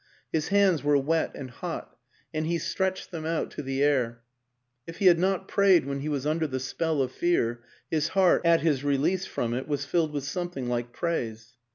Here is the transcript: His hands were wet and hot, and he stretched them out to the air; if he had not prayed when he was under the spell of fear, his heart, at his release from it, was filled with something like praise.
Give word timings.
His 0.31 0.47
hands 0.47 0.83
were 0.83 0.97
wet 0.97 1.29
and 1.35 1.51
hot, 1.51 1.95
and 2.33 2.47
he 2.47 2.57
stretched 2.57 3.11
them 3.11 3.23
out 3.23 3.51
to 3.51 3.61
the 3.61 3.83
air; 3.83 4.23
if 4.87 4.97
he 4.97 5.05
had 5.05 5.19
not 5.19 5.47
prayed 5.47 5.85
when 5.85 5.99
he 5.99 6.09
was 6.09 6.25
under 6.25 6.47
the 6.47 6.59
spell 6.59 7.03
of 7.03 7.11
fear, 7.11 7.63
his 7.91 8.07
heart, 8.17 8.41
at 8.43 8.61
his 8.61 8.83
release 8.83 9.27
from 9.27 9.53
it, 9.53 9.67
was 9.67 9.85
filled 9.85 10.11
with 10.11 10.23
something 10.23 10.67
like 10.67 10.91
praise. 10.91 11.53